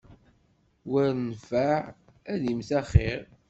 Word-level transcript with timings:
War 0.91 1.07
nnfeɛ 1.17 1.75
ad 2.31 2.41
immet 2.51 2.69
axiṛ. 2.79 3.21